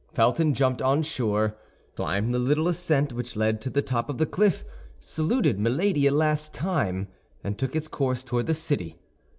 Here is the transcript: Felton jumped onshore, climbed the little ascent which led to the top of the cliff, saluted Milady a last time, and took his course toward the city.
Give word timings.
Felton 0.15 0.55
jumped 0.55 0.81
onshore, 0.81 1.55
climbed 1.95 2.33
the 2.33 2.39
little 2.39 2.67
ascent 2.67 3.13
which 3.13 3.35
led 3.35 3.61
to 3.61 3.69
the 3.69 3.83
top 3.83 4.09
of 4.09 4.17
the 4.17 4.25
cliff, 4.25 4.65
saluted 4.99 5.59
Milady 5.59 6.07
a 6.07 6.11
last 6.11 6.55
time, 6.55 7.07
and 7.43 7.55
took 7.55 7.75
his 7.75 7.87
course 7.87 8.23
toward 8.23 8.47
the 8.47 8.55
city. 8.55 8.97